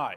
[0.00, 0.16] Right.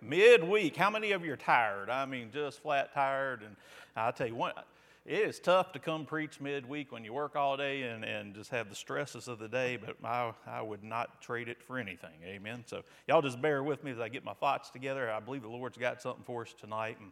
[0.00, 1.90] Midweek, how many of you are tired?
[1.90, 3.42] I mean, just flat tired.
[3.42, 3.56] And
[3.96, 4.64] I tell you what,
[5.04, 8.52] it is tough to come preach midweek when you work all day and, and just
[8.52, 12.12] have the stresses of the day, but I, I would not trade it for anything.
[12.24, 12.62] Amen.
[12.64, 15.10] So, y'all just bear with me as I get my thoughts together.
[15.10, 16.96] I believe the Lord's got something for us tonight.
[17.00, 17.10] And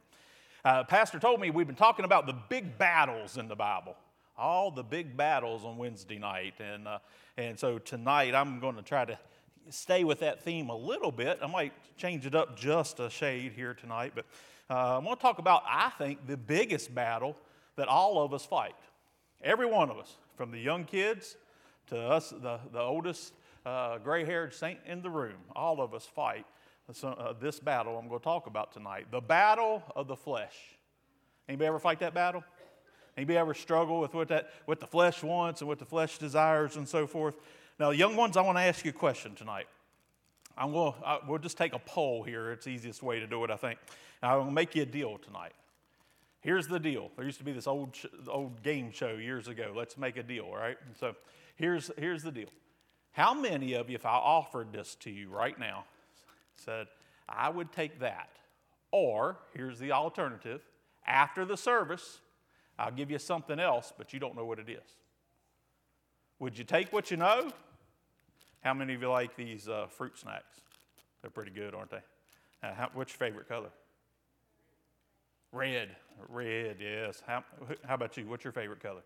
[0.64, 3.96] uh, Pastor told me we've been talking about the big battles in the Bible,
[4.38, 6.54] all the big battles on Wednesday night.
[6.60, 7.00] And, uh,
[7.36, 9.18] and so tonight I'm going to try to
[9.68, 11.38] stay with that theme a little bit.
[11.42, 14.24] I might change it up just a shade here tonight, but
[14.68, 17.36] uh, I want to talk about, I think, the biggest battle
[17.76, 18.74] that all of us fight.
[19.42, 21.36] Every one of us, from the young kids
[21.88, 23.32] to us, the, the oldest
[23.66, 26.46] uh, gray haired saint in the room, all of us fight
[27.04, 30.54] uh, this battle I'm going to talk about tonight the battle of the flesh.
[31.48, 32.42] Anybody ever fight that battle?
[33.16, 36.76] Anybody ever struggle with what, that, what the flesh wants and what the flesh desires
[36.76, 37.36] and so forth?
[37.80, 39.64] Now, young ones, I want to ask you a question tonight.
[40.54, 42.52] I'm going to, I, we'll just take a poll here.
[42.52, 43.78] It's the easiest way to do it, I think.
[44.22, 45.54] I'm going to make you a deal tonight.
[46.40, 47.10] Here's the deal.
[47.16, 47.96] There used to be this old,
[48.28, 49.72] old game show years ago.
[49.74, 50.76] Let's make a deal, right?
[50.98, 51.14] So
[51.54, 52.48] here's, here's the deal.
[53.12, 55.84] How many of you, if I offered this to you right now,
[56.56, 56.86] said,
[57.30, 58.28] I would take that?
[58.90, 60.60] Or, here's the alternative
[61.06, 62.20] after the service,
[62.78, 64.98] I'll give you something else, but you don't know what it is.
[66.40, 67.50] Would you take what you know
[68.62, 70.60] how many of you like these uh, fruit snacks?
[71.22, 72.00] They're pretty good, aren't they?
[72.62, 73.70] How, what's your favorite color?
[75.52, 75.90] Red.
[76.28, 77.22] Red, yes.
[77.26, 77.42] How,
[77.86, 78.26] how about you?
[78.26, 79.02] What's your favorite color?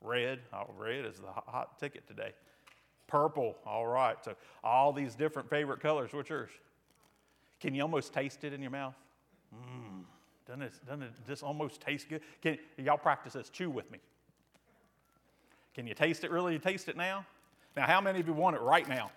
[0.00, 0.40] Red.
[0.52, 2.32] Oh, red is the hot ticket today.
[3.06, 3.56] Purple.
[3.66, 4.16] All right.
[4.22, 6.12] So, all these different favorite colors.
[6.12, 6.50] What's yours?
[7.60, 8.94] Can you almost taste it in your mouth?
[9.54, 10.04] Mmm.
[10.46, 12.20] Doesn't it, doesn't it just almost taste good?
[12.42, 13.48] Can, y'all practice this.
[13.48, 13.98] Chew with me.
[15.74, 16.52] Can you taste it really?
[16.52, 17.24] You taste it now?
[17.76, 19.10] Now, how many of you want it right now?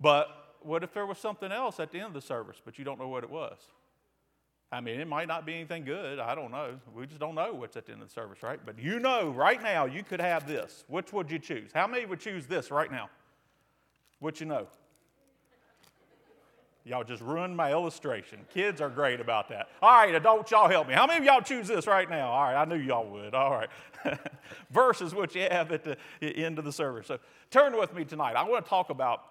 [0.00, 0.28] But
[0.60, 2.98] what if there was something else at the end of the service, but you don't
[2.98, 3.58] know what it was?
[4.70, 6.18] I mean, it might not be anything good.
[6.18, 6.78] I don't know.
[6.94, 8.60] We just don't know what's at the end of the service, right?
[8.64, 10.84] But you know right now you could have this.
[10.88, 11.70] Which would you choose?
[11.72, 13.08] How many would choose this right now?
[14.18, 14.66] What you know?
[16.88, 18.40] Y'all just ruined my illustration.
[18.52, 19.68] Kids are great about that.
[19.82, 20.94] All right, adults, y'all help me.
[20.94, 22.30] How many of y'all choose this right now?
[22.30, 23.34] All right, I knew y'all would.
[23.34, 23.68] All right.
[24.70, 27.06] Verses what you have at the end of the service.
[27.06, 27.18] So
[27.50, 28.36] turn with me tonight.
[28.36, 29.22] I want to talk about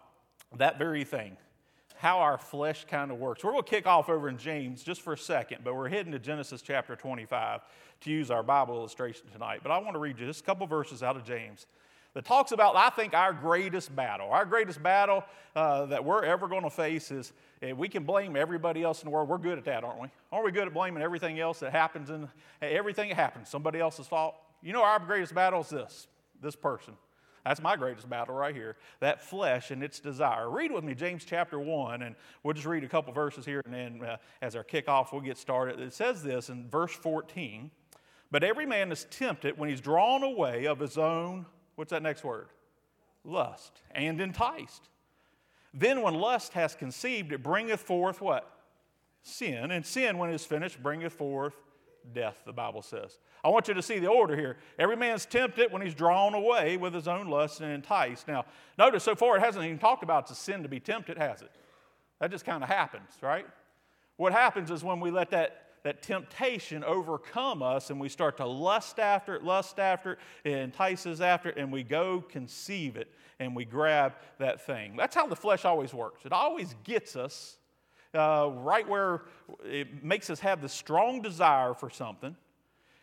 [0.58, 1.36] that very thing,
[1.96, 3.44] how our flesh kind of works.
[3.44, 6.12] We're going to kick off over in James just for a second, but we're heading
[6.12, 7.62] to Genesis chapter 25
[8.02, 9.62] to use our Bible illustration tonight.
[9.64, 11.66] But I want to read you just a couple verses out of James
[12.18, 14.32] that talks about, I think, our greatest battle.
[14.32, 15.24] Our greatest battle
[15.56, 17.32] uh, that we're ever going to face is
[17.76, 19.30] we can blame everybody else in the world.
[19.30, 20.08] We're good at that, aren't we?
[20.32, 22.28] Aren't we good at blaming everything else that happens and
[22.60, 24.34] everything that happens, somebody else's fault?
[24.64, 26.08] You know, our greatest battle is this
[26.42, 26.96] this person.
[27.46, 28.78] That's my greatest battle right here.
[29.00, 30.50] That flesh and its desire.
[30.50, 33.74] Read with me James chapter 1, and we'll just read a couple verses here, and
[33.76, 35.80] then uh, as our kickoff, we'll get started.
[35.80, 37.70] It says this in verse 14
[38.32, 41.46] But every man is tempted when he's drawn away of his own
[41.78, 42.48] What's that next word?
[43.24, 43.82] Lust.
[43.92, 44.90] And enticed.
[45.74, 48.52] Then, when lust has conceived, it bringeth forth what?
[49.22, 49.70] Sin.
[49.70, 51.54] And sin, when it is finished, bringeth forth
[52.14, 53.20] death, the Bible says.
[53.44, 54.58] I want you to see the order here.
[54.80, 58.28] Every man's tempted when he's drawn away with his own lust and enticed.
[58.28, 58.46] Now,
[58.78, 61.52] notice so far it hasn't even talked about a sin to be tempted, has it?
[62.20, 63.46] That just kind of happens, right?
[64.16, 68.46] What happens is when we let that that temptation overcome us and we start to
[68.46, 73.10] lust after it, lust after it, it entices after it, and we go conceive it
[73.40, 74.96] and we grab that thing.
[74.96, 76.26] That's how the flesh always works.
[76.26, 77.58] It always gets us
[78.14, 79.24] uh, right where
[79.64, 82.36] it makes us have the strong desire for something.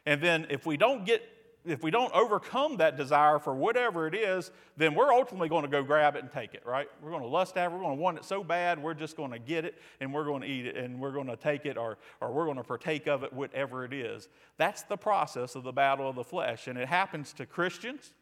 [0.07, 1.23] And then if we don't get
[1.67, 5.71] if we don't overcome that desire for whatever it is, then we're ultimately going to
[5.71, 6.89] go grab it and take it, right?
[7.03, 7.79] We're going to lust after, it.
[7.79, 10.25] we're going to want it so bad, we're just going to get it and we're
[10.25, 12.65] going to eat it and we're going to take it or, or we're going to
[12.65, 14.29] partake of it, whatever it is.
[14.59, 16.67] That's the process of the battle of the flesh.
[16.67, 18.13] And it happens to Christians,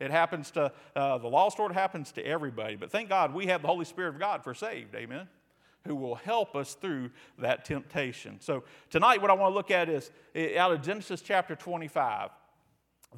[0.00, 2.74] it happens to uh, the lost world, it happens to everybody.
[2.74, 5.28] But thank God we have the Holy Spirit of God for saved, amen?
[5.86, 8.38] Who will help us through that temptation.
[8.40, 10.10] So, tonight, what I want to look at is
[10.58, 12.30] out of Genesis chapter 25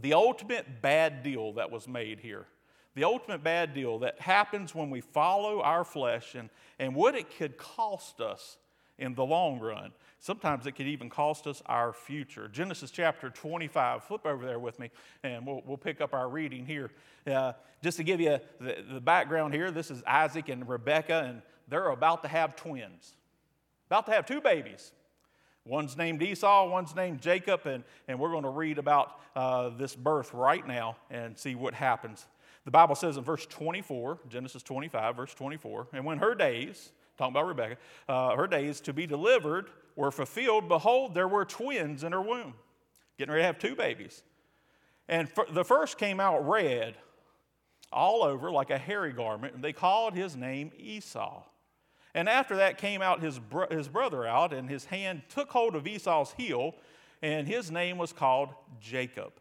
[0.01, 2.47] the ultimate bad deal that was made here.
[2.95, 7.37] The ultimate bad deal that happens when we follow our flesh and, and what it
[7.37, 8.59] could cost us
[8.99, 9.93] in the long run.
[10.19, 12.49] Sometimes it could even cost us our future.
[12.49, 14.91] Genesis chapter 25, flip over there with me,
[15.23, 16.91] and we'll, we'll pick up our reading here.
[17.27, 17.53] Uh,
[17.83, 21.89] just to give you the, the background here, this is Isaac and Rebekah, and they're
[21.89, 23.17] about to have twins,
[23.87, 24.93] about to have two babies.
[25.65, 29.95] One's named Esau, one's named Jacob, and, and we're going to read about uh, this
[29.95, 32.27] birth right now and see what happens.
[32.65, 37.33] The Bible says in verse 24, Genesis 25, verse 24, and when her days, talking
[37.33, 37.77] about Rebecca,
[38.09, 40.69] uh, her days to be delivered were fulfilled.
[40.69, 42.55] Behold, there were twins in her womb,
[43.19, 44.23] getting ready to have two babies.
[45.09, 46.97] And the first came out red
[47.93, 51.43] all over like a hairy garment, and they called his name Esau.
[52.15, 55.75] And after that came out his, bro- his brother out, and his hand took hold
[55.75, 56.75] of Esau's heel,
[57.23, 58.51] and his name was called
[58.81, 59.33] Jacob.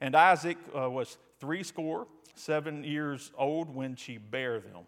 [0.00, 4.86] And Isaac uh, was threescore, seven years old when she bare them.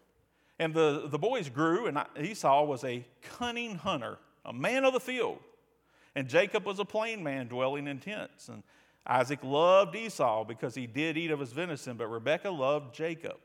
[0.59, 4.99] And the, the boys grew, and Esau was a cunning hunter, a man of the
[4.99, 5.39] field.
[6.15, 8.49] And Jacob was a plain man dwelling in tents.
[8.49, 8.63] And
[9.05, 13.37] Isaac loved Esau because he did eat of his venison, but Rebekah loved Jacob.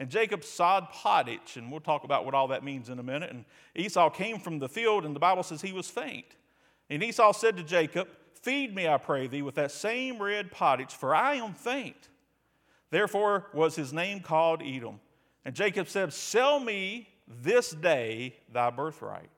[0.00, 3.30] And Jacob sod pottage, and we'll talk about what all that means in a minute.
[3.30, 3.44] And
[3.76, 6.24] Esau came from the field, and the Bible says he was faint.
[6.88, 10.94] And Esau said to Jacob, Feed me, I pray thee, with that same red pottage,
[10.94, 12.08] for I am faint.
[12.88, 15.00] Therefore was his name called Edom.
[15.44, 19.28] And Jacob said, Sell me this day thy birthright.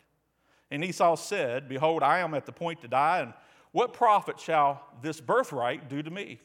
[0.71, 3.35] And Esau said, Behold, I am at the point to die, and
[3.73, 6.39] what profit shall this birthright do to me?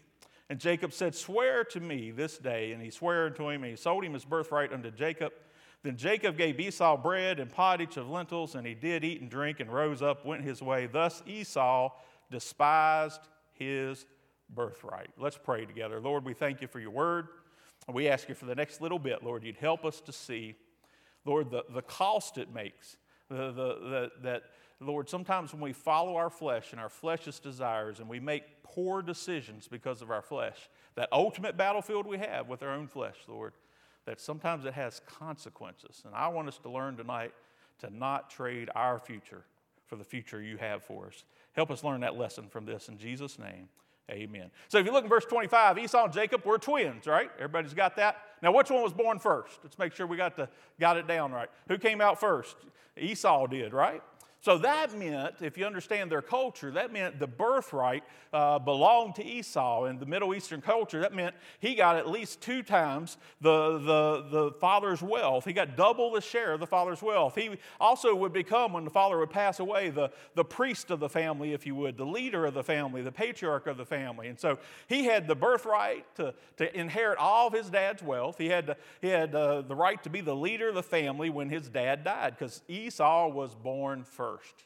[0.50, 2.72] And Jacob said, Swear to me this day.
[2.72, 5.34] And he swore unto him, and he sold him his birthright unto Jacob.
[5.84, 9.60] Then Jacob gave Esau bread and pottage of lentils, and he did eat and drink,
[9.60, 10.88] and rose up, went his way.
[10.88, 11.92] Thus Esau
[12.32, 13.22] despised
[13.54, 14.06] his
[14.50, 15.10] birthright.
[15.18, 16.00] Let's pray together.
[16.00, 17.28] Lord, we thank you for your word.
[17.88, 20.56] And we ask you for the next little bit, Lord, you'd help us to see,
[21.26, 22.98] Lord, the, the cost it makes,
[23.30, 24.44] the, the, the, that
[24.79, 29.01] Lord, sometimes when we follow our flesh and our flesh's desires and we make poor
[29.01, 33.53] decisions because of our flesh, that ultimate battlefield we have with our own flesh, Lord,
[34.06, 36.03] that sometimes it has consequences.
[36.06, 37.33] And I want us to learn tonight
[37.79, 39.44] to not trade our future
[39.85, 41.24] for the future you have for us.
[41.53, 43.69] Help us learn that lesson from this in Jesus' name.
[44.09, 44.51] Amen.
[44.69, 47.29] So if you look in verse 25, Esau and Jacob were twins, right?
[47.35, 48.18] Everybody's got that?
[48.41, 49.59] Now, which one was born first?
[49.63, 50.47] Let's make sure we got, the,
[50.79, 51.50] got it down right.
[51.68, 52.56] Who came out first?
[52.95, 54.01] Esau did, right?
[54.48, 59.26] So that meant, if you understand their culture, that meant the birthright uh, belonged to
[59.26, 59.88] Esau.
[59.88, 64.26] In the Middle Eastern culture, that meant he got at least two times the, the,
[64.32, 65.44] the father's wealth.
[65.44, 67.36] He got double the share of the father's wealth.
[67.36, 71.10] He also would become, when the father would pass away, the, the priest of the
[71.10, 74.30] family, if you would, the leader of the family, the patriarch of the family.
[74.30, 78.38] And so he had the birthright to, to inherit all of his dad's wealth.
[78.38, 81.50] He had, he had uh, the right to be the leader of the family when
[81.50, 84.63] his dad died because Esau was born first first.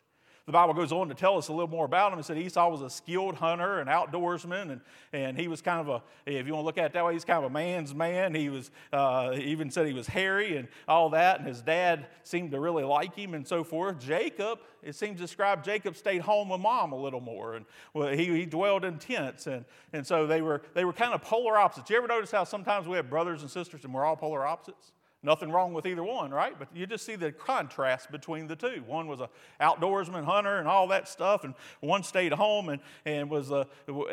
[0.47, 2.19] The Bible goes on to tell us a little more about him.
[2.19, 4.81] It said Esau was a skilled hunter and outdoorsman, and,
[5.13, 7.13] and he was kind of a, if you want to look at it that way,
[7.13, 8.33] he's kind of a man's man.
[8.33, 12.51] He was, uh, even said he was hairy and all that, and his dad seemed
[12.51, 14.00] to really like him and so forth.
[14.00, 18.09] Jacob, it seems to describe Jacob stayed home with mom a little more, and well,
[18.09, 19.63] he, he dwelled in tents, and,
[19.94, 21.89] and so they were, they were kind of polar opposites.
[21.91, 24.91] You ever notice how sometimes we have brothers and sisters and we're all polar opposites?
[25.23, 26.57] Nothing wrong with either one, right?
[26.57, 28.83] But you just see the contrast between the two.
[28.88, 29.27] One was an
[29.62, 33.65] outdoorsman, hunter, and all that stuff, and one stayed home and, and was uh,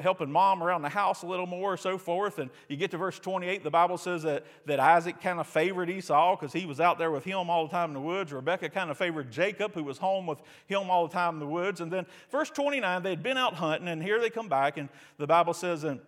[0.02, 2.38] helping mom around the house a little more, so forth.
[2.38, 5.88] And you get to verse 28, the Bible says that, that Isaac kind of favored
[5.88, 8.30] Esau because he was out there with him all the time in the woods.
[8.30, 11.46] Rebecca kind of favored Jacob, who was home with him all the time in the
[11.46, 11.80] woods.
[11.80, 14.90] And then verse 29, they had been out hunting, and here they come back, and
[15.16, 16.00] the Bible says, and,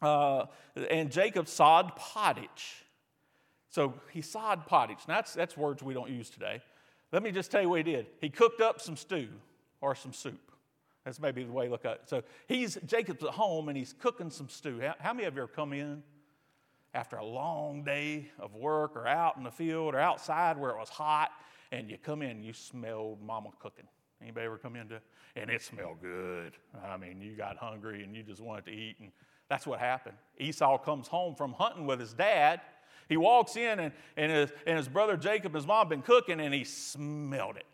[0.00, 0.46] uh,
[0.90, 2.81] and Jacob sod pottage.
[3.72, 4.98] So he sod pottage.
[5.08, 6.60] Now that's, that's words we don't use today.
[7.10, 8.06] Let me just tell you what he did.
[8.20, 9.28] He cooked up some stew
[9.80, 10.52] or some soup.
[11.04, 12.02] That's maybe the way to look at it.
[12.04, 14.80] So he's Jacob's at home and he's cooking some stew.
[14.80, 16.02] How, how many of you ever come in
[16.92, 20.76] after a long day of work or out in the field or outside where it
[20.76, 21.30] was hot
[21.72, 23.86] and you come in and you smelled mama cooking?
[24.20, 25.00] Anybody ever come in to,
[25.34, 26.52] and it smelled good.
[26.86, 29.10] I mean, you got hungry and you just wanted to eat, and
[29.48, 30.16] that's what happened.
[30.38, 32.60] Esau comes home from hunting with his dad,
[33.12, 36.52] he walks in, and, and, his, and his brother Jacob, his mom, been cooking, and
[36.52, 37.66] he smelled it.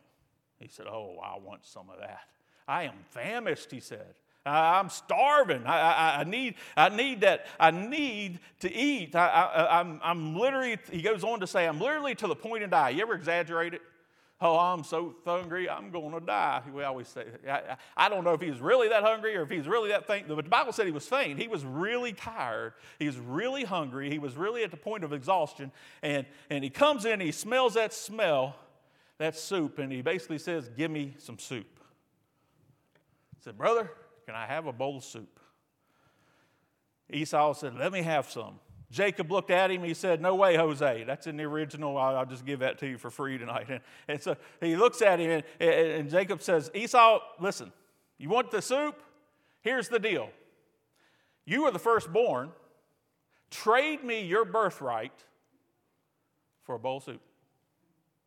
[0.58, 2.20] He said, Oh, I want some of that.
[2.66, 4.14] I am famished, he said.
[4.44, 5.66] I'm starving.
[5.66, 7.46] I, I, I, need, I need that.
[7.60, 9.14] I need to eat.
[9.14, 12.62] I, I, I'm, I'm literally, he goes on to say, I'm literally to the point
[12.62, 12.90] of die.
[12.90, 13.82] You ever exaggerate it?
[14.40, 16.62] Oh, I'm so hungry, I'm going to die.
[16.72, 19.66] We always say, I, I, don't know if he's really that hungry or if he's
[19.66, 21.40] really that faint, but the Bible said he was faint.
[21.40, 22.74] He was really tired.
[23.00, 24.10] He was really hungry.
[24.10, 25.72] He was really at the point of exhaustion.
[26.02, 28.54] And, and he comes in, he smells that smell,
[29.18, 31.66] that soup, and he basically says, Give me some soup.
[33.34, 33.90] He said, Brother,
[34.24, 35.40] can I have a bowl of soup?
[37.10, 38.60] Esau said, Let me have some.
[38.90, 39.82] Jacob looked at him.
[39.82, 41.04] He said, No way, Jose.
[41.04, 41.98] That's in the original.
[41.98, 43.66] I'll, just give that to you for free tonight.
[43.70, 47.72] And, and so he looks at him, and, and Jacob says, Esau, listen,
[48.16, 49.00] you want the soup?
[49.60, 50.30] Here's the deal.
[51.44, 52.50] You are the firstborn.
[53.50, 55.12] Trade me your birthright
[56.64, 57.20] for a bowl of soup.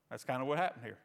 [0.09, 0.97] That's kind of what happened here.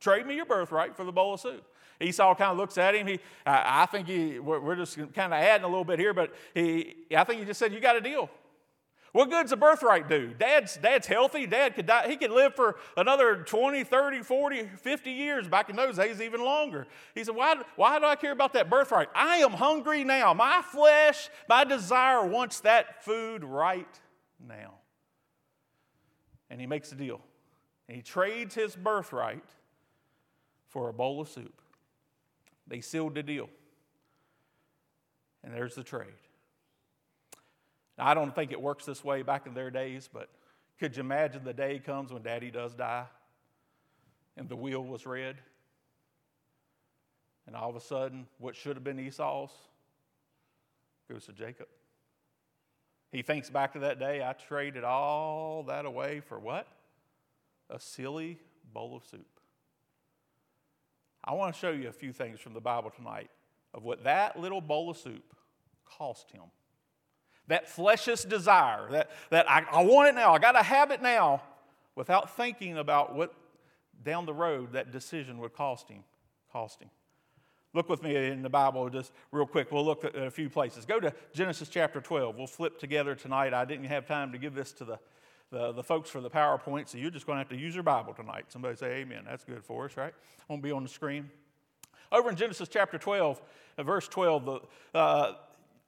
[0.00, 1.64] Trade me your birthright for the bowl of soup.
[2.00, 3.06] Esau kind of looks at him.
[3.06, 6.12] He, I, I think he, we're, we're just kind of adding a little bit here,
[6.12, 8.28] but he, I think he just said, You got a deal.
[9.12, 10.32] What good's a birthright do?
[10.38, 11.46] Dad's, dad's healthy.
[11.46, 12.08] Dad could die.
[12.08, 15.48] He could live for another 20, 30, 40, 50 years.
[15.48, 16.86] Back in those days, even longer.
[17.14, 19.08] He said, why, why do I care about that birthright?
[19.14, 20.32] I am hungry now.
[20.32, 24.00] My flesh, my desire wants that food right
[24.40, 24.74] now.
[26.48, 27.20] And he makes a deal.
[27.88, 29.44] And he trades his birthright
[30.68, 31.60] for a bowl of soup.
[32.66, 33.50] They sealed the deal.
[35.44, 36.08] And there's the trade.
[38.02, 40.28] I don't think it works this way back in their days, but
[40.78, 43.06] could you imagine the day comes when daddy does die
[44.36, 45.36] and the wheel was red?
[47.46, 49.50] And all of a sudden, what should have been Esau's
[51.10, 51.66] goes to Jacob.
[53.10, 56.66] He thinks back to that day, I traded all that away for what?
[57.68, 58.38] A silly
[58.72, 59.26] bowl of soup.
[61.24, 63.30] I want to show you a few things from the Bible tonight
[63.74, 65.34] of what that little bowl of soup
[65.84, 66.42] cost him.
[67.48, 71.02] That flesh's desire, that, that I, I want it now, I got to have it
[71.02, 71.42] now,
[71.94, 73.34] without thinking about what
[74.04, 76.04] down the road that decision would cost him.
[76.52, 76.90] Cost him.
[77.74, 79.72] Look with me in the Bible just real quick.
[79.72, 80.84] We'll look at a few places.
[80.84, 82.36] Go to Genesis chapter 12.
[82.36, 83.54] We'll flip together tonight.
[83.54, 84.98] I didn't have time to give this to the,
[85.50, 87.82] the, the folks for the PowerPoint, so you're just going to have to use your
[87.82, 88.46] Bible tonight.
[88.48, 89.22] Somebody say amen.
[89.26, 90.12] That's good for us, right?
[90.48, 91.30] Won't be on the screen.
[92.10, 93.40] Over in Genesis chapter 12,
[93.78, 94.60] uh, verse 12, the,
[94.94, 95.32] uh,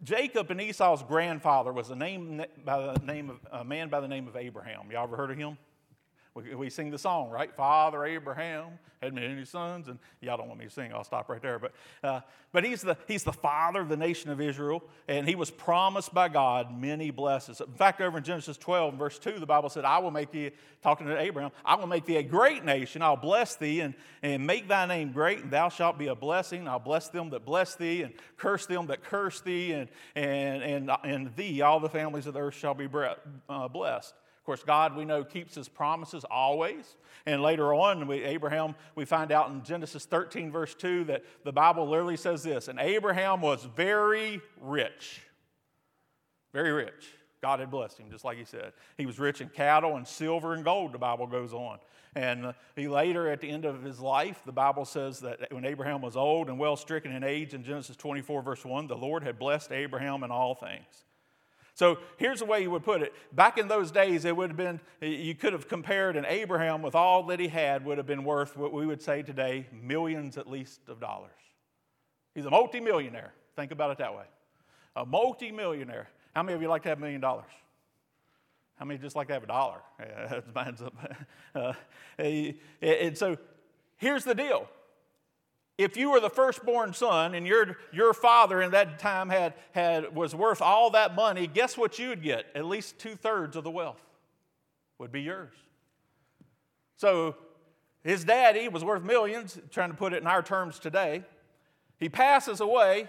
[0.02, 4.08] Jacob and Esau's grandfather was a name by the name of a man by the
[4.08, 4.90] name of Abraham.
[4.90, 5.56] Y'all ever heard of him?
[6.34, 7.54] We, we sing the song, right?
[7.54, 11.40] Father Abraham had many sons, and y'all don't want me to sing, I'll stop right
[11.40, 11.60] there.
[11.60, 11.72] But,
[12.02, 15.52] uh, but he's, the, he's the father of the nation of Israel, and he was
[15.52, 17.60] promised by God many blessings.
[17.60, 20.50] In fact, over in Genesis 12, verse 2, the Bible said, I will make thee,
[20.82, 23.00] talking to Abraham, I will make thee a great nation.
[23.00, 26.66] I'll bless thee and, and make thy name great, and thou shalt be a blessing.
[26.66, 30.90] I'll bless them that bless thee, and curse them that curse thee, and, and, and,
[31.04, 32.88] and thee, all the families of the earth shall be
[33.48, 34.14] uh, blessed.
[34.44, 36.96] Of course, God, we know, keeps his promises always.
[37.24, 41.52] And later on, we, Abraham, we find out in Genesis 13, verse 2, that the
[41.52, 45.22] Bible literally says this And Abraham was very rich.
[46.52, 47.06] Very rich.
[47.40, 48.74] God had blessed him, just like he said.
[48.98, 51.78] He was rich in cattle and silver and gold, the Bible goes on.
[52.14, 56.02] And he later, at the end of his life, the Bible says that when Abraham
[56.02, 59.38] was old and well stricken in age, in Genesis 24, verse 1, the Lord had
[59.38, 61.06] blessed Abraham in all things.
[61.74, 63.12] So here's the way you would put it.
[63.32, 66.94] Back in those days, it would have been, you could have compared an Abraham with
[66.94, 70.48] all that he had would have been worth what we would say today, millions at
[70.48, 71.32] least of dollars.
[72.34, 73.32] He's a multimillionaire.
[73.56, 74.24] Think about it that way.
[74.94, 76.08] A multimillionaire.
[76.34, 77.50] How many of you like to have a million dollars?
[78.76, 79.80] How many just like to have a dollar?
[80.00, 80.94] Yeah, mine's up.
[81.54, 81.72] Uh,
[82.18, 83.36] and so
[83.96, 84.68] here's the deal
[85.76, 90.14] if you were the firstborn son and your, your father in that time had, had,
[90.14, 92.46] was worth all that money, guess what you would get?
[92.54, 94.00] At least two thirds of the wealth
[94.98, 95.52] would be yours.
[96.96, 97.36] So
[98.04, 101.24] his daddy was worth millions, trying to put it in our terms today.
[101.98, 103.08] He passes away.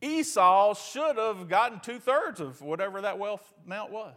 [0.00, 4.16] Esau should have gotten two thirds of whatever that wealth amount was.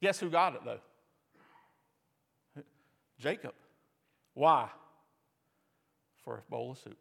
[0.00, 2.62] Guess who got it though?
[3.18, 3.52] Jacob.
[4.34, 4.68] Why?
[6.28, 6.98] For a bowl of soup.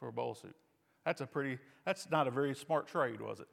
[0.00, 0.56] For a bowl of soup.
[1.04, 3.48] That's a pretty, that's not a very smart trade, was it?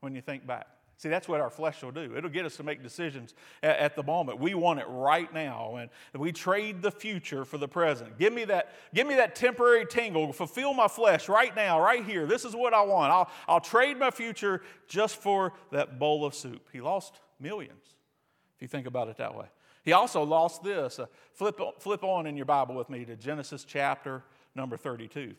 [0.00, 0.66] When you think back.
[0.96, 2.16] See, that's what our flesh will do.
[2.16, 4.40] It'll get us to make decisions at, at, the moment.
[4.40, 5.90] We want it right now, and
[6.20, 8.18] we trade the future for the present.
[8.18, 10.32] Give me that, give me that temporary tingle.
[10.32, 12.26] Fulfill my flesh right now, right here.
[12.26, 13.12] This is what I want.
[13.12, 16.66] I'll, I'll trade my future just for that bowl of soup.
[16.72, 17.94] He lost millions,
[18.56, 19.46] if you think about it that way.
[19.86, 20.98] He also lost this.
[20.98, 24.24] Uh, flip, flip on in your Bible with me to Genesis chapter
[24.56, 25.32] number 32.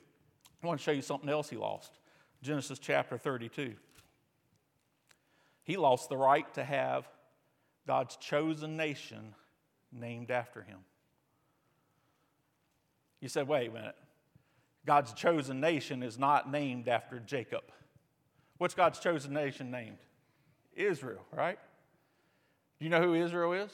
[0.64, 2.00] I want to show you something else he lost.
[2.42, 3.76] Genesis chapter 32.
[5.64, 7.10] He lost the right to have
[7.86, 9.36] God's chosen nation
[9.92, 10.80] named after him.
[13.20, 13.96] You said, wait a minute.
[14.86, 17.64] God's chosen nation is not named after Jacob.
[18.60, 19.98] What's God's chosen nation named?
[20.74, 21.60] Israel, right?
[22.80, 23.72] Do you know who Israel is?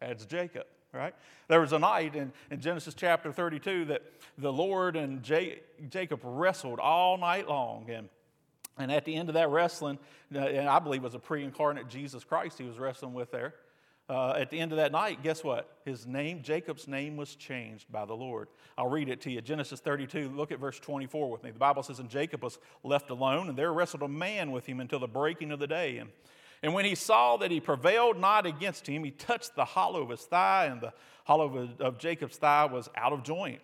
[0.00, 1.14] That's Jacob, right?
[1.48, 4.02] There was a night in, in Genesis chapter 32 that
[4.36, 7.90] the Lord and J- Jacob wrestled all night long.
[7.90, 8.08] And,
[8.78, 9.98] and at the end of that wrestling,
[10.34, 13.30] uh, and I believe it was a pre incarnate Jesus Christ he was wrestling with
[13.30, 13.54] there.
[14.10, 15.80] Uh, at the end of that night, guess what?
[15.84, 18.48] His name, Jacob's name, was changed by the Lord.
[18.78, 19.42] I'll read it to you.
[19.42, 21.50] Genesis 32, look at verse 24 with me.
[21.50, 24.80] The Bible says, And Jacob was left alone, and there wrestled a man with him
[24.80, 25.98] until the breaking of the day.
[25.98, 26.08] And
[26.62, 30.10] And when he saw that he prevailed not against him, he touched the hollow of
[30.10, 30.92] his thigh, and the
[31.24, 33.62] hollow of Jacob's thigh was out of joint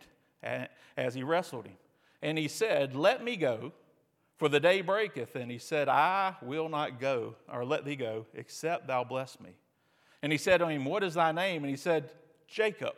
[0.96, 1.76] as he wrestled him.
[2.22, 3.72] And he said, Let me go,
[4.36, 5.34] for the day breaketh.
[5.34, 9.50] And he said, I will not go, or let thee go, except thou bless me.
[10.22, 11.64] And he said to him, What is thy name?
[11.64, 12.10] And he said,
[12.46, 12.94] Jacob.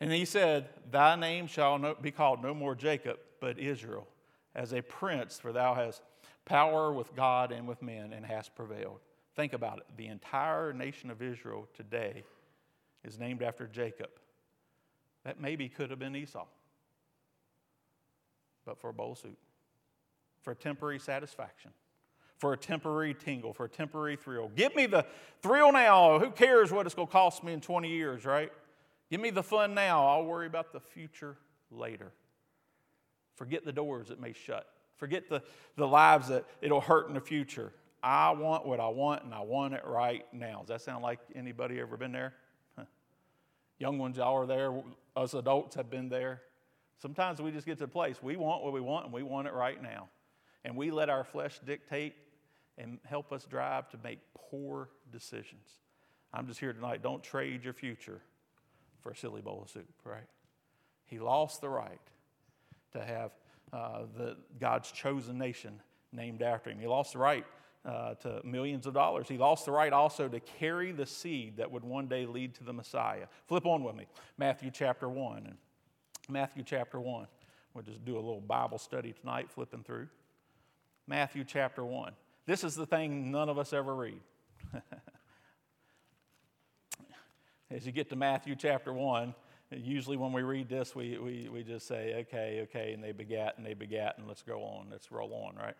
[0.00, 4.08] And he said, Thy name shall be called no more Jacob, but Israel,
[4.54, 6.02] as a prince, for thou hast
[6.50, 8.98] power with God and with men, and has prevailed.
[9.36, 9.86] Think about it.
[9.96, 12.24] The entire nation of Israel today
[13.04, 14.10] is named after Jacob.
[15.24, 16.46] That maybe could have been Esau,
[18.66, 19.38] but for a bowl suit,
[20.42, 21.70] for a temporary satisfaction,
[22.38, 24.50] for a temporary tingle, for a temporary thrill.
[24.56, 25.06] Give me the
[25.42, 26.18] thrill now.
[26.18, 28.50] Who cares what it's going to cost me in 20 years, right?
[29.08, 30.04] Give me the fun now.
[30.04, 31.36] I'll worry about the future
[31.70, 32.10] later.
[33.36, 34.66] Forget the doors that may shut.
[35.00, 35.42] Forget the,
[35.76, 37.72] the lives that it'll hurt in the future.
[38.02, 40.60] I want what I want and I want it right now.
[40.60, 42.34] Does that sound like anybody ever been there?
[43.78, 44.82] Young ones, y'all are there.
[45.16, 46.42] Us adults have been there.
[47.00, 49.48] Sometimes we just get to a place we want what we want and we want
[49.48, 50.08] it right now.
[50.66, 52.14] And we let our flesh dictate
[52.76, 55.78] and help us drive to make poor decisions.
[56.34, 57.02] I'm just here tonight.
[57.02, 58.20] Don't trade your future
[59.00, 60.28] for a silly bowl of soup, right?
[61.06, 62.00] He lost the right
[62.92, 63.30] to have
[63.72, 65.80] uh, the, God's chosen nation
[66.12, 66.78] named after him.
[66.78, 67.44] He lost the right
[67.84, 69.28] uh, to millions of dollars.
[69.28, 72.64] He lost the right also to carry the seed that would one day lead to
[72.64, 73.26] the Messiah.
[73.46, 75.46] Flip on with me, Matthew chapter 1.
[75.46, 75.56] And
[76.28, 77.26] Matthew chapter 1.
[77.74, 80.08] We'll just do a little Bible study tonight, flipping through.
[81.06, 82.12] Matthew chapter 1.
[82.46, 84.20] This is the thing none of us ever read.
[87.70, 89.34] As you get to Matthew chapter 1,
[89.78, 93.56] usually when we read this, we, we, we just say, okay, okay, and they begat
[93.56, 95.76] and they begat, and let's go on, let's roll on, right?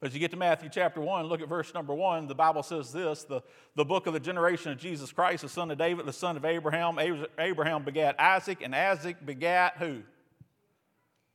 [0.00, 2.26] But as you get to Matthew chapter 1, look at verse number 1.
[2.26, 3.42] The Bible says this the,
[3.76, 6.44] the book of the generation of Jesus Christ, the son of David, the son of
[6.44, 6.98] Abraham.
[7.38, 10.00] Abraham begat Isaac, and Isaac begat who?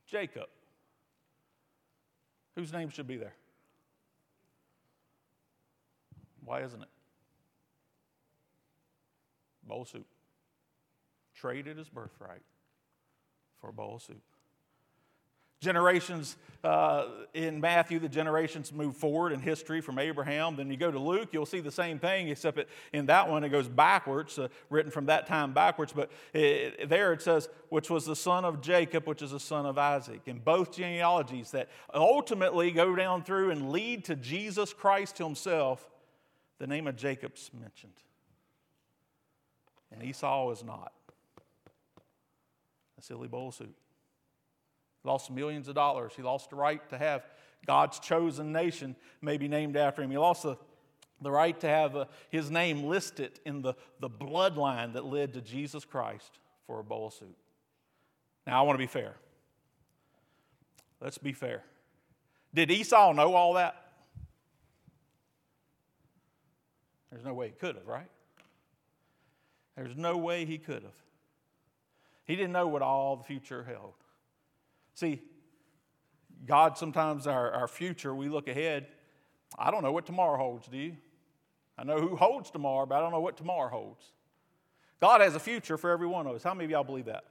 [0.06, 0.46] Jacob.
[2.56, 3.34] Whose name should be there?
[6.44, 6.88] Why isn't it?
[9.66, 10.06] Bowl soup
[11.36, 12.42] traded his birthright
[13.60, 14.22] for a bowl of soup.
[15.60, 20.54] Generations uh, in Matthew, the generations move forward in history from Abraham.
[20.54, 23.42] Then you go to Luke, you'll see the same thing, except it, in that one
[23.42, 25.94] it goes backwards, uh, written from that time backwards.
[25.94, 29.64] But it, there it says, which was the son of Jacob, which is the son
[29.64, 30.20] of Isaac.
[30.26, 35.88] In both genealogies that ultimately go down through and lead to Jesus Christ himself,
[36.58, 37.92] the name of Jacob's mentioned.
[39.90, 40.92] And Esau is not
[42.98, 43.76] a silly bowl soup.
[45.02, 46.12] He lost millions of dollars.
[46.16, 47.22] He lost the right to have
[47.66, 50.10] God's chosen nation maybe named after him.
[50.10, 50.56] He lost the,
[51.20, 55.40] the right to have uh, his name listed in the, the bloodline that led to
[55.40, 57.36] Jesus Christ for a bowl soup.
[58.46, 59.14] Now, I want to be fair.
[61.00, 61.62] Let's be fair.
[62.54, 63.76] Did Esau know all that?
[67.10, 68.08] There's no way he could have, right?
[69.76, 71.05] There's no way he could have.
[72.26, 73.94] He didn't know what all the future held.
[74.94, 75.22] See,
[76.44, 78.86] God, sometimes our, our future, we look ahead.
[79.58, 80.96] I don't know what tomorrow holds, do you?
[81.78, 84.12] I know who holds tomorrow, but I don't know what tomorrow holds.
[85.00, 86.42] God has a future for every one of us.
[86.42, 87.24] How many of y'all believe that?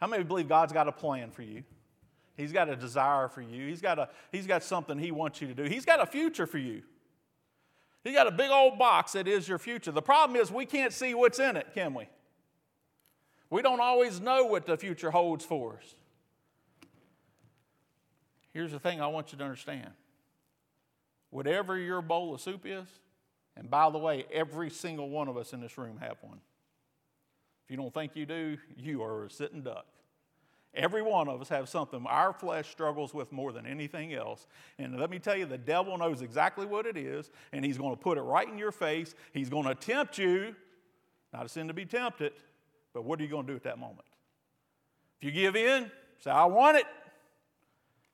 [0.00, 1.64] How many believe God's got a plan for you?
[2.36, 3.66] He's got a desire for you.
[3.66, 5.64] He's got, a, he's got something He wants you to do.
[5.64, 6.82] He's got a future for you.
[8.04, 9.90] He's got a big old box that is your future.
[9.90, 12.08] The problem is we can't see what's in it, can we?
[13.50, 15.94] We don't always know what the future holds for us.
[18.52, 19.90] Here's the thing I want you to understand
[21.30, 22.86] whatever your bowl of soup is,
[23.56, 26.40] and by the way, every single one of us in this room have one.
[27.64, 29.86] If you don't think you do, you are a sitting duck.
[30.72, 34.46] Every one of us have something our flesh struggles with more than anything else.
[34.78, 37.96] And let me tell you, the devil knows exactly what it is, and he's going
[37.96, 39.14] to put it right in your face.
[39.32, 40.54] He's going to tempt you,
[41.32, 42.32] not a sin to be tempted,
[42.96, 44.06] but what are you going to do at that moment?
[45.20, 46.86] If you give in, say, I want it,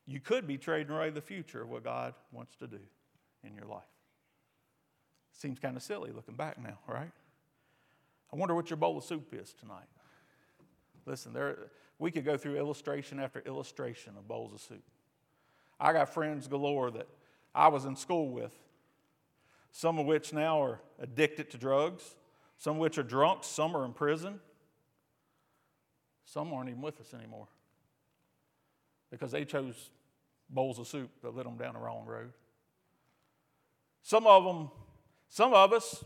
[0.08, 2.80] you could be trading away the future of what God wants to do
[3.46, 3.84] in your life.
[5.30, 7.12] Seems kind of silly looking back now, right?
[8.32, 9.86] I wonder what your bowl of soup is tonight.
[11.06, 11.56] Listen, there,
[12.00, 14.82] we could go through illustration after illustration of bowls of soup.
[15.78, 17.06] I got friends galore that
[17.54, 18.52] I was in school with,
[19.70, 22.16] some of which now are addicted to drugs,
[22.58, 24.40] some of which are drunk, some are in prison.
[26.32, 27.46] Some aren't even with us anymore
[29.10, 29.90] because they chose
[30.48, 32.32] bowls of soup that led them down the wrong road.
[34.00, 34.70] Some of them,
[35.28, 36.02] some of us,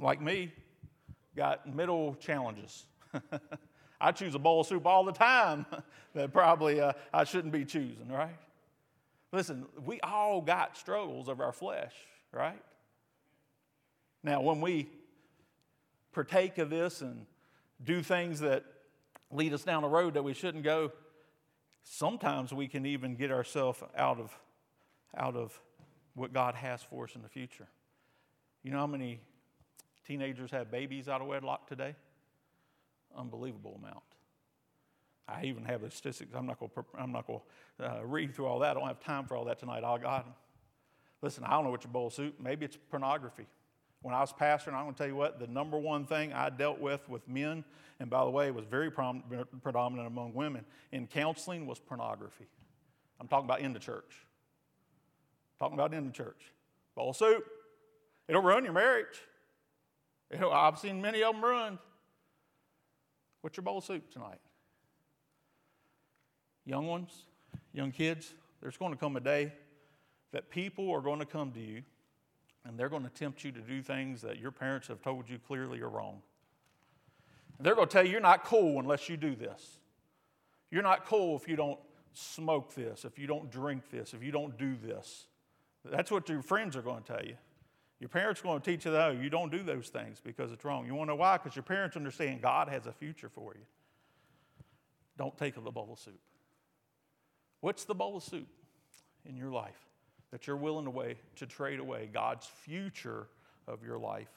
[0.00, 0.52] like me,
[1.36, 2.86] got middle challenges.
[4.00, 5.66] I choose a bowl of soup all the time
[6.14, 8.36] that probably uh, I shouldn't be choosing, right?
[9.30, 11.94] Listen, we all got struggles of our flesh,
[12.32, 12.60] right?
[14.24, 14.88] Now, when we
[16.12, 17.24] partake of this and
[17.84, 18.64] do things that
[19.30, 20.92] lead us down a road that we shouldn't go,
[21.82, 24.38] sometimes we can even get ourselves out of,
[25.16, 25.58] out of
[26.14, 27.68] what God has for us in the future.
[28.62, 29.20] You know how many
[30.06, 31.94] teenagers have babies out of wedlock today?
[33.16, 34.02] Unbelievable amount.
[35.28, 36.32] I even have the statistics.
[36.36, 36.70] I'm not going
[37.78, 38.76] to, uh, read through all that.
[38.76, 39.80] I don't have time for all that tonight.
[39.82, 40.34] Got them.
[41.20, 42.36] Listen, I don't know what your bowl soup.
[42.40, 43.46] Maybe it's pornography.
[44.02, 46.50] When I was pastoring, I'm going to tell you what, the number one thing I
[46.50, 47.64] dealt with with men,
[47.98, 49.22] and by the way, it was very prom-
[49.62, 52.46] predominant among women, in counseling was pornography.
[53.20, 54.26] I'm talking about in the church.
[55.58, 56.52] talking about in the church.
[56.94, 57.44] Bowl of soup.
[58.28, 59.22] It'll ruin your marriage.
[60.30, 61.78] It'll, I've seen many of them ruined.
[63.40, 64.40] What's your bowl of soup tonight?
[66.64, 67.12] Young ones,
[67.72, 69.52] young kids, there's going to come a day
[70.32, 71.82] that people are going to come to you
[72.66, 75.38] and they're going to tempt you to do things that your parents have told you
[75.38, 76.20] clearly are wrong.
[77.60, 79.78] They're going to tell you you're not cool unless you do this.
[80.70, 81.78] You're not cool if you don't
[82.12, 85.26] smoke this, if you don't drink this, if you don't do this.
[85.84, 87.36] That's what your friends are going to tell you.
[88.00, 90.52] Your parents are going to teach you that oh, you don't do those things because
[90.52, 90.86] it's wrong.
[90.86, 91.38] You want to know why?
[91.38, 93.64] Because your parents understand God has a future for you.
[95.16, 96.20] Don't take the bowl of soup.
[97.60, 98.48] What's the bowl of soup
[99.24, 99.85] in your life
[100.36, 103.26] that you're willing to, to trade away God's future
[103.66, 104.28] of your life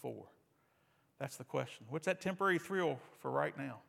[0.00, 0.24] for?
[1.20, 1.84] That's the question.
[1.90, 3.80] What's that temporary thrill for right now?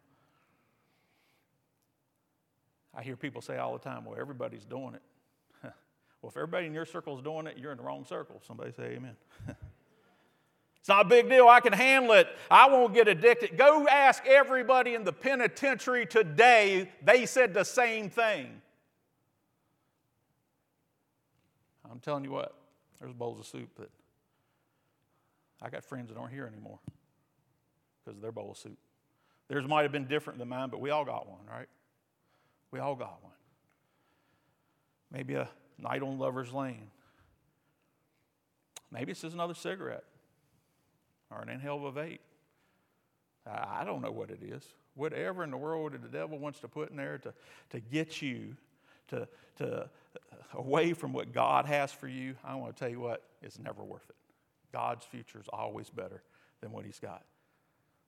[2.93, 5.02] I hear people say all the time, well, everybody's doing it.
[6.21, 8.41] well, if everybody in your circle is doing it, you're in the wrong circle.
[8.45, 9.15] Somebody say amen.
[10.80, 11.47] It's not a big deal.
[11.47, 12.28] I can handle it.
[12.52, 13.58] I won't get addicted.
[13.58, 16.91] Go ask everybody in the penitentiary today.
[17.02, 18.62] They said the same thing.
[21.94, 22.56] I'm telling you what,
[23.00, 23.92] there's bowls of soup that
[25.62, 26.80] I got friends that aren't here anymore
[28.04, 28.80] because of their bowl of soup.
[29.48, 31.68] Theirs might have been different than mine, but we all got one, right?
[32.72, 33.34] We all got one.
[35.12, 36.90] Maybe a night on Lover's Lane.
[38.92, 40.06] Maybe it's just another cigarette
[41.30, 42.20] or an inhale of a vape.
[43.46, 44.64] I don't know what it is.
[44.96, 47.34] Whatever in the world the devil wants to put in there to,
[47.70, 48.56] to get you
[49.10, 49.88] to, to uh,
[50.54, 53.84] away from what God has for you, I want to tell you what, it's never
[53.84, 54.16] worth it.
[54.72, 56.24] God's future is always better
[56.62, 57.24] than what He's got.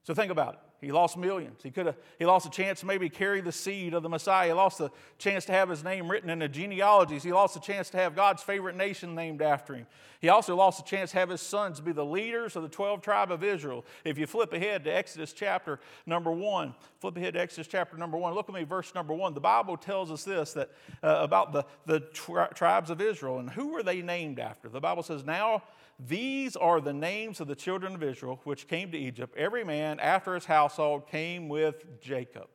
[0.05, 0.59] So think about it.
[0.81, 1.63] He lost millions.
[1.63, 4.49] He could have he lost a chance to maybe carry the seed of the Messiah.
[4.49, 7.23] He lost the chance to have his name written in the genealogies.
[7.23, 9.87] He lost the chance to have God's favorite nation named after him.
[10.21, 13.01] He also lost the chance to have his sons be the leaders of the 12
[13.01, 13.83] tribe of Israel.
[14.03, 18.17] If you flip ahead to Exodus chapter number 1, flip ahead to Exodus chapter number
[18.17, 18.35] 1.
[18.35, 19.33] Look at me verse number 1.
[19.33, 20.69] The Bible tells us this that
[21.01, 24.69] uh, about the the tri- tribes of Israel and who were they named after?
[24.69, 25.63] The Bible says now
[25.99, 29.35] these are the names of the children of Israel which came to Egypt.
[29.37, 32.47] Every man after his household came with Jacob.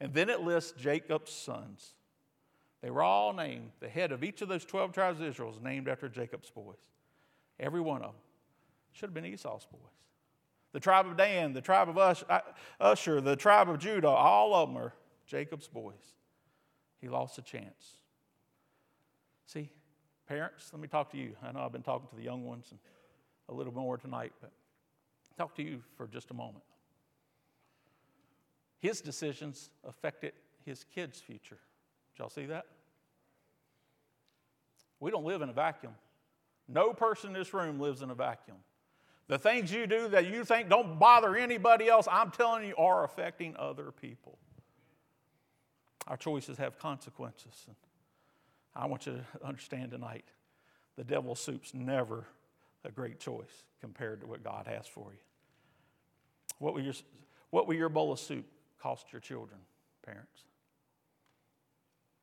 [0.00, 1.94] And then it lists Jacob's sons.
[2.82, 3.70] They were all named.
[3.80, 6.90] The head of each of those 12 tribes of Israel is named after Jacob's boys.
[7.60, 8.20] Every one of them.
[8.92, 9.80] Should have been Esau's boys.
[10.72, 11.96] The tribe of Dan, the tribe of
[12.80, 14.92] Asher, uh, the tribe of Judah, all of them are
[15.26, 16.14] Jacob's boys.
[17.00, 17.98] He lost a chance.
[19.46, 19.70] See,
[20.26, 21.36] Parents, let me talk to you.
[21.42, 22.80] I know I've been talking to the young ones and
[23.48, 24.50] a little more tonight, but
[25.36, 26.64] talk to you for just a moment.
[28.78, 30.32] His decisions affected
[30.64, 31.58] his kids' future.
[32.12, 32.66] Did y'all see that?
[35.00, 35.94] We don't live in a vacuum.
[36.68, 38.56] No person in this room lives in a vacuum.
[39.26, 43.04] The things you do that you think don't bother anybody else, I'm telling you, are
[43.04, 44.38] affecting other people.
[46.06, 47.66] Our choices have consequences.
[48.76, 50.24] I want you to understand tonight
[50.96, 52.24] the devil's soup's never
[52.84, 55.18] a great choice compared to what God has for you.
[56.58, 56.94] What will your,
[57.50, 58.44] what will your bowl of soup
[58.80, 59.58] cost your children,
[60.04, 60.44] parents?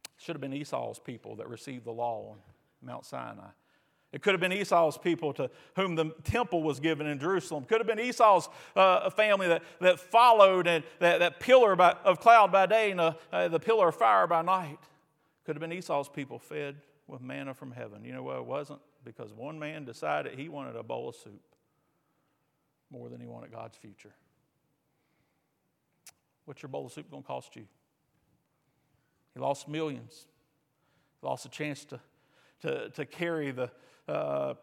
[0.05, 2.37] It Should have been Esau's people that received the law on
[2.81, 3.49] Mount Sinai.
[4.11, 7.63] It could have been Esau's people to whom the temple was given in Jerusalem.
[7.63, 12.19] Could have been Esau's uh, family that, that followed and that, that pillar by, of
[12.19, 14.79] cloud by day and the, uh, the pillar of fire by night.
[15.45, 16.75] Could have been Esau's people fed
[17.07, 18.05] with manna from heaven.
[18.05, 18.79] You know what it wasn't?
[19.03, 21.41] Because one man decided he wanted a bowl of soup
[22.91, 24.13] more than he wanted God's future.
[26.45, 27.65] What's your bowl of soup going to cost you?
[29.33, 30.25] He lost millions.
[31.21, 31.99] He lost a chance to,
[32.61, 33.71] to, to carry the,
[34.07, 34.55] uh,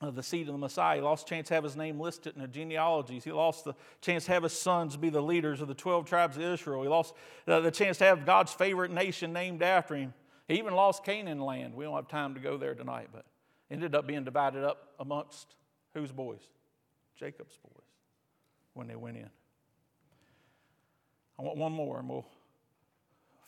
[0.00, 0.96] the seed of the Messiah.
[0.96, 3.24] He lost chance to have his name listed in the genealogies.
[3.24, 6.36] He lost the chance to have his sons be the leaders of the 12 tribes
[6.36, 6.82] of Israel.
[6.82, 7.14] He lost
[7.46, 10.14] uh, the chance to have God's favorite nation named after him.
[10.46, 11.74] He even lost Canaan land.
[11.74, 13.24] We don't have time to go there tonight, but
[13.70, 15.56] ended up being divided up amongst
[15.94, 16.40] whose boys?
[17.18, 17.84] Jacob's boys
[18.74, 19.28] when they went in.
[21.38, 22.26] I want one more and we'll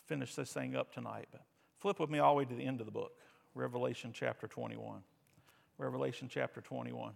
[0.07, 1.29] finish this thing up tonight.
[1.31, 1.43] But
[1.79, 3.13] flip with me all the way to the end of the book,
[3.55, 5.03] Revelation chapter 21.
[5.81, 7.13] Revelation chapter 21.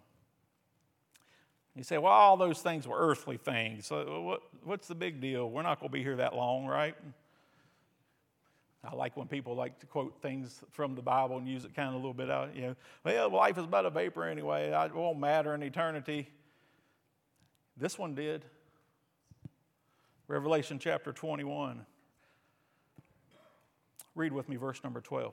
[1.76, 3.86] You say, well, all those things were earthly things.
[3.86, 5.50] So uh, what, what's the big deal?
[5.50, 6.94] We're not going to be here that long, right?
[8.84, 11.88] I like when people like to quote things from the Bible and use it kind
[11.88, 12.54] of a little bit out.
[12.54, 14.70] You know, well, life is but a vapor anyway.
[14.70, 16.28] It won't matter in eternity.
[17.76, 18.44] This one did.
[20.28, 21.84] Revelation chapter 21.
[24.14, 25.32] Read with me verse number 12.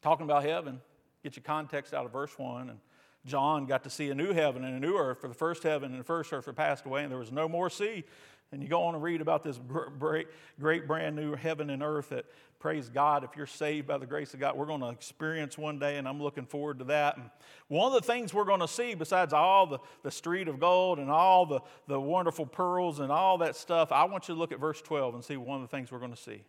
[0.00, 0.80] Talking about heaven,
[1.22, 2.70] get your context out of verse 1.
[2.70, 2.78] And
[3.24, 5.92] John got to see a new heaven and a new earth, for the first heaven
[5.92, 8.04] and the first earth had passed away, and there was no more sea.
[8.50, 9.58] And you go on and read about this
[9.98, 10.26] great,
[10.60, 12.26] great brand new heaven and earth that,
[12.58, 15.78] praise God, if you're saved by the grace of God, we're going to experience one
[15.78, 17.16] day, and I'm looking forward to that.
[17.16, 17.30] And
[17.68, 20.98] one of the things we're going to see, besides all the, the street of gold
[20.98, 24.52] and all the, the wonderful pearls and all that stuff, I want you to look
[24.52, 26.44] at verse 12 and see one of the things we're going to see.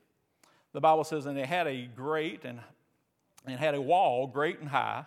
[0.73, 2.59] The Bible says, and they had a great and,
[3.45, 5.05] and had a wall great and high,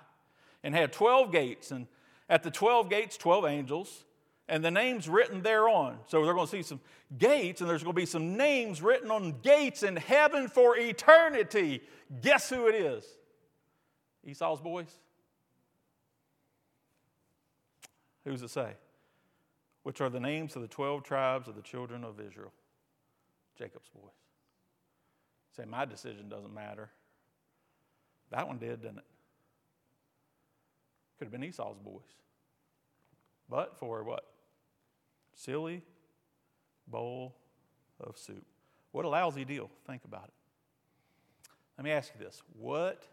[0.62, 1.87] and had 12 gates, and
[2.29, 4.05] at the 12 gates, 12 angels
[4.49, 5.99] and the names written thereon.
[6.07, 6.81] So they're going to see some
[7.18, 11.83] gates, and there's going to be some names written on gates in heaven for eternity.
[12.22, 13.05] Guess who it is?
[14.25, 14.90] Esau's boys?
[18.25, 18.72] Who's it say?
[19.83, 22.53] Which are the names of the 12 tribes of the children of Israel.
[23.57, 24.11] Jacob's boys.
[25.57, 26.90] Say, my decision doesn't matter.
[28.31, 29.05] That one did, didn't it?
[31.19, 32.03] Could have been Esau's boys.
[33.49, 34.25] But for what?
[35.37, 35.83] silly
[36.89, 37.37] bowl
[38.01, 38.45] of soup.
[38.93, 39.71] What a lousy deal.
[39.87, 40.33] Think about it.
[41.79, 43.05] Let me ask you this what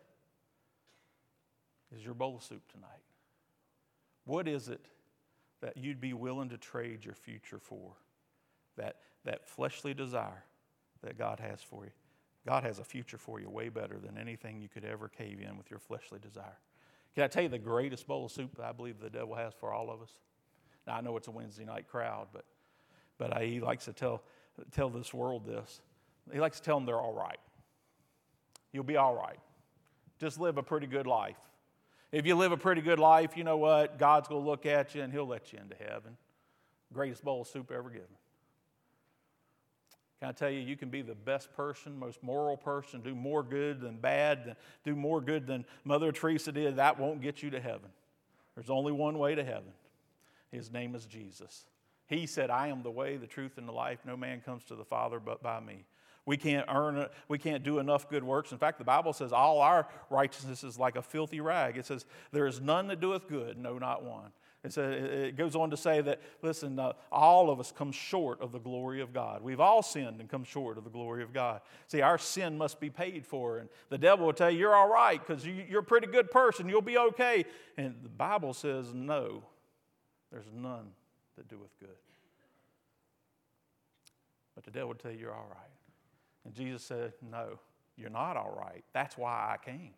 [1.96, 2.90] is your bowl of soup tonight?
[4.26, 4.86] What is it
[5.62, 7.92] that you'd be willing to trade your future for?
[8.78, 10.44] That, that fleshly desire
[11.04, 11.92] that God has for you.
[12.46, 15.58] God has a future for you way better than anything you could ever cave in
[15.58, 16.58] with your fleshly desire.
[17.16, 19.72] Can I tell you the greatest bowl of soup I believe the devil has for
[19.72, 20.12] all of us?
[20.86, 22.46] Now, I know it's a Wednesday night crowd, but,
[23.18, 24.24] but I, he likes to tell,
[24.72, 25.82] tell this world this.
[26.32, 27.40] He likes to tell them they're all right.
[28.72, 29.40] You'll be all right.
[30.20, 31.38] Just live a pretty good life.
[32.12, 33.98] If you live a pretty good life, you know what?
[33.98, 36.18] God's going to look at you and He'll let you into heaven.
[36.92, 38.08] Greatest bowl of soup ever given.
[40.24, 43.44] Can I tell you, you can be the best person, most moral person, do more
[43.44, 44.56] good than bad,
[44.86, 46.78] do more good than Mother Teresa did.
[46.78, 47.90] That won't get you to heaven.
[48.56, 49.74] There's only one way to heaven.
[50.50, 51.66] His name is Jesus.
[52.08, 54.00] He said, I am the way, the truth, and the life.
[54.06, 55.84] No man comes to the Father but by me.
[56.26, 57.12] We can't earn it.
[57.28, 58.54] We can't do enough good works.
[58.54, 61.76] In fact, the Bible says all our righteousness is like a filthy rag.
[61.76, 64.32] It says, There is none that doeth good, no, not one.
[64.64, 68.54] It, it goes on to say that, listen, uh, all of us come short of
[68.54, 69.44] the glory of God.
[69.44, 71.60] We've all sinned and come short of the glory of God.
[71.88, 73.58] See, our sin must be paid for.
[73.58, 76.32] And the devil will tell you, You're all right because you, you're a pretty good
[76.32, 76.70] person.
[76.70, 77.46] You'll be okay.
[77.78, 79.44] And the Bible says, No.
[80.32, 80.88] There's none
[81.36, 81.90] that doeth good.
[84.56, 85.70] But the devil will tell you you're all right.
[86.46, 87.60] And Jesus said, No,
[87.98, 88.84] you're not all right.
[88.94, 89.92] That's why I came.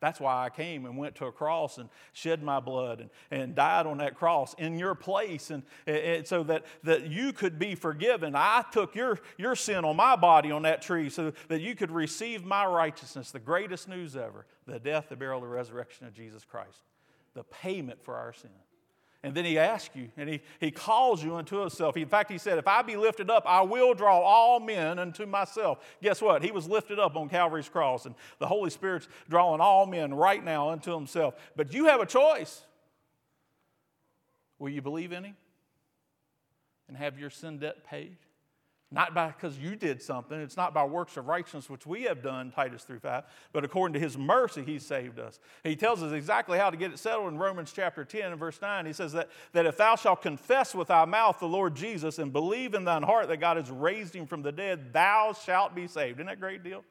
[0.00, 3.54] That's why I came and went to a cross and shed my blood and, and
[3.54, 7.74] died on that cross in your place and, and, so that, that you could be
[7.74, 8.34] forgiven.
[8.36, 11.90] I took your, your sin on my body on that tree so that you could
[11.90, 16.44] receive my righteousness, the greatest news ever the death, the burial, the resurrection of Jesus
[16.44, 16.82] Christ,
[17.34, 18.50] the payment for our sin.
[19.26, 21.96] And then he asks you, and he, he calls you unto himself.
[21.96, 25.26] In fact, he said, If I be lifted up, I will draw all men unto
[25.26, 25.84] myself.
[26.00, 26.44] Guess what?
[26.44, 30.44] He was lifted up on Calvary's cross, and the Holy Spirit's drawing all men right
[30.44, 31.34] now unto himself.
[31.56, 32.62] But you have a choice.
[34.60, 35.36] Will you believe in him
[36.86, 38.18] and have your sin debt paid?
[38.92, 40.38] Not because you did something.
[40.40, 43.94] It's not by works of righteousness which we have done, Titus 3 5, but according
[43.94, 45.40] to his mercy, he saved us.
[45.64, 48.60] He tells us exactly how to get it settled in Romans chapter 10 and verse
[48.62, 48.86] 9.
[48.86, 52.32] He says that, that if thou shalt confess with thy mouth the Lord Jesus and
[52.32, 55.88] believe in thine heart that God has raised him from the dead, thou shalt be
[55.88, 56.20] saved.
[56.20, 56.84] Isn't that a great deal?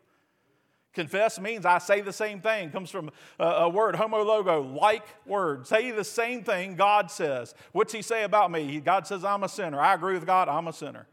[0.91, 2.71] Confess means I say the same thing.
[2.71, 5.65] Comes from a, a, word, homologo, like word.
[5.65, 7.53] Say the same thing God says.
[7.71, 8.81] What's He say about me?
[8.81, 9.79] God says I'm a sinner.
[9.79, 11.07] I agree with God, I'm a sinner.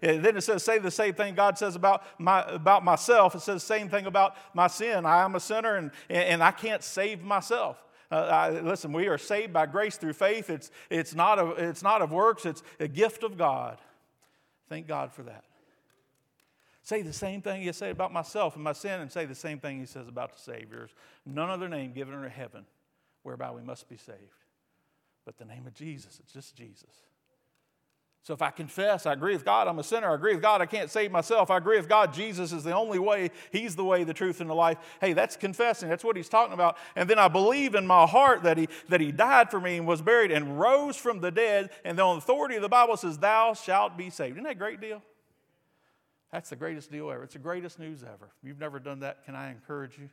[0.00, 3.34] Hey, then it says, say the same thing God says about, my, about myself.
[3.34, 5.06] It says the same thing about my sin.
[5.06, 7.82] I am a sinner and, and I can't save myself.
[8.10, 10.50] Uh, I, listen, we are saved by grace through faith.
[10.50, 13.78] It's, it's, not of, it's not of works, it's a gift of God.
[14.68, 15.44] Thank God for that.
[16.82, 19.60] Say the same thing he said about myself and my sin, and say the same
[19.60, 20.90] thing he says about the Savior's.
[21.24, 22.66] None other name given under heaven
[23.22, 24.18] whereby we must be saved.
[25.24, 26.90] But the name of Jesus, it's just Jesus.
[28.24, 30.60] So if I confess, I agree with God, I'm a sinner, I agree with God,
[30.60, 33.82] I can't save myself, I agree with God, Jesus is the only way, He's the
[33.82, 34.78] way, the truth, and the life.
[35.00, 35.88] Hey, that's confessing.
[35.88, 36.76] That's what He's talking about.
[36.94, 39.88] And then I believe in my heart that He, that he died for me and
[39.88, 41.70] was buried and rose from the dead.
[41.84, 44.36] And the authority of the Bible says, Thou shalt be saved.
[44.36, 45.02] Isn't that a great deal?
[46.30, 47.24] That's the greatest deal ever.
[47.24, 48.30] It's the greatest news ever.
[48.40, 50.08] If you've never done that, can I encourage you?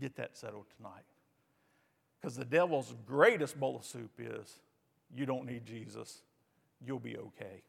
[0.00, 1.04] Get that settled tonight.
[2.20, 4.58] Because the devil's greatest bowl of soup is
[5.14, 6.22] you don't need Jesus,
[6.84, 7.62] you'll be okay.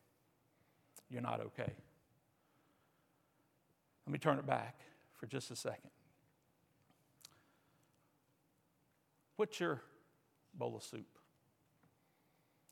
[1.09, 1.71] You're not okay.
[4.05, 4.79] Let me turn it back
[5.13, 5.89] for just a second.
[9.35, 9.81] What's your
[10.53, 11.07] bowl of soup?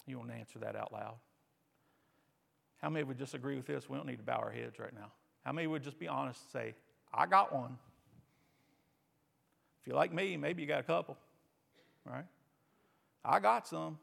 [0.08, 1.15] You want to answer that out loud?
[2.82, 3.89] How many would just agree with this?
[3.89, 5.12] We don't need to bow our heads right now.
[5.45, 6.75] How many would just be honest and say,
[7.13, 7.77] I got one?
[9.82, 11.17] If you're like me, maybe you got a couple,
[12.06, 12.25] right?
[13.23, 13.97] I got some.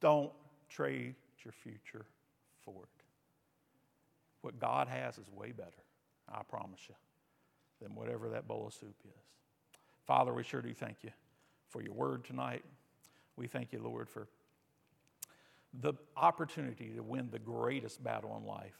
[0.00, 0.32] Don't
[0.68, 2.06] trade your future
[2.64, 3.04] for it.
[4.42, 5.82] What God has is way better,
[6.28, 6.94] I promise you,
[7.82, 9.24] than whatever that bowl of soup is.
[10.06, 11.10] Father, we sure do thank you
[11.68, 12.64] for your word tonight.
[13.36, 14.28] We thank you, Lord, for
[15.80, 18.74] the opportunity to win the greatest battle in life.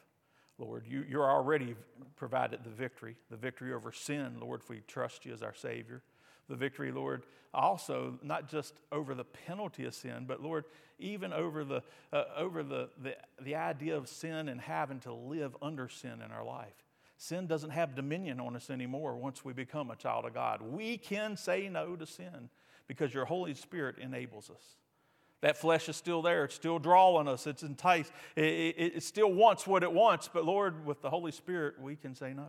[0.59, 1.74] Lord, you, you're already
[2.16, 6.02] provided the victory, the victory over sin, Lord, if we trust you as our Savior.
[6.50, 7.22] The victory, Lord,
[7.54, 10.64] also not just over the penalty of sin, but Lord,
[10.98, 11.82] even over the,
[12.12, 16.32] uh, over the, the, the idea of sin and having to live under sin in
[16.32, 16.74] our life.
[17.16, 20.60] Sin doesn't have dominion on us anymore once we become a child of God.
[20.60, 22.50] We can say no to sin
[22.88, 24.76] because your Holy Spirit enables us.
[25.42, 26.44] That flesh is still there.
[26.44, 27.46] It's still drawing us.
[27.46, 28.12] It's enticed.
[28.36, 30.28] It, it, it, still wants what it wants.
[30.32, 32.48] But Lord, with the Holy Spirit, we can say no.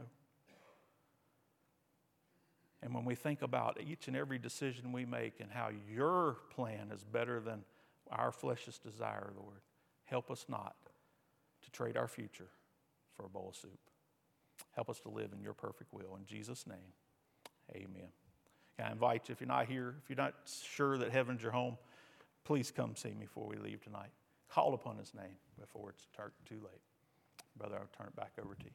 [2.84, 6.90] And when we think about each and every decision we make and how your plan
[6.92, 7.64] is better than
[8.12, 9.62] our flesh's desire, Lord,
[10.06, 10.76] help us not
[11.64, 12.50] to trade our future
[13.16, 13.80] for a bowl of soup.
[14.74, 16.16] Help us to live in your perfect will.
[16.18, 16.94] In Jesus' name,
[17.76, 18.10] amen.
[18.80, 20.34] I invite you, if you're not here, if you're not
[20.74, 21.78] sure that heaven's your home,
[22.46, 24.10] please come see me before we leave tonight.
[24.50, 26.08] Call upon his name before it's
[26.50, 26.82] too late.
[27.56, 28.72] Brother, I'll turn it back over to you.